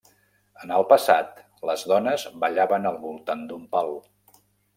En 0.61 0.71
el 0.77 0.85
passat, 0.93 1.43
les 1.71 1.83
dones 1.91 2.25
ballaven 2.45 2.89
al 2.93 2.99
voltant 3.05 3.45
d'un 3.53 3.69
pal. 3.79 3.95